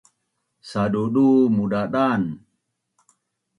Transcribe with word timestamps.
Sadudu 0.69 1.27
mudadan 1.55 2.21